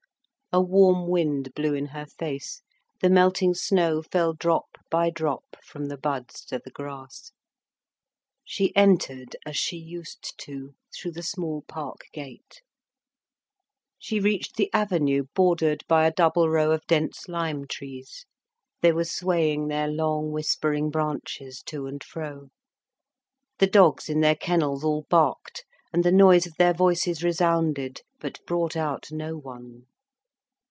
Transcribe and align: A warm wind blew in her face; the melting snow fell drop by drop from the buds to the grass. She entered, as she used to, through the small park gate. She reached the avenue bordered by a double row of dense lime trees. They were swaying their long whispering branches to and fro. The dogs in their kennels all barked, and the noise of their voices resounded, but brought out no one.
A 0.53 0.59
warm 0.59 1.07
wind 1.07 1.53
blew 1.53 1.73
in 1.73 1.85
her 1.85 2.05
face; 2.05 2.61
the 2.99 3.09
melting 3.09 3.53
snow 3.53 4.01
fell 4.01 4.33
drop 4.33 4.75
by 4.89 5.09
drop 5.09 5.55
from 5.63 5.85
the 5.85 5.97
buds 5.97 6.43
to 6.47 6.59
the 6.61 6.69
grass. 6.71 7.31
She 8.43 8.75
entered, 8.75 9.37
as 9.45 9.55
she 9.55 9.77
used 9.77 10.35
to, 10.39 10.73
through 10.93 11.11
the 11.11 11.23
small 11.23 11.61
park 11.69 12.01
gate. 12.11 12.61
She 13.97 14.19
reached 14.19 14.57
the 14.57 14.69
avenue 14.73 15.23
bordered 15.33 15.85
by 15.87 16.05
a 16.05 16.11
double 16.11 16.49
row 16.49 16.71
of 16.71 16.85
dense 16.85 17.29
lime 17.29 17.65
trees. 17.65 18.25
They 18.81 18.91
were 18.91 19.05
swaying 19.05 19.69
their 19.69 19.87
long 19.87 20.33
whispering 20.33 20.89
branches 20.89 21.63
to 21.67 21.85
and 21.85 22.03
fro. 22.03 22.49
The 23.59 23.67
dogs 23.67 24.09
in 24.09 24.19
their 24.19 24.35
kennels 24.35 24.83
all 24.83 25.03
barked, 25.09 25.63
and 25.93 26.03
the 26.03 26.11
noise 26.11 26.45
of 26.45 26.57
their 26.57 26.73
voices 26.73 27.23
resounded, 27.23 28.01
but 28.19 28.45
brought 28.45 28.75
out 28.75 29.13
no 29.13 29.37
one. 29.37 29.85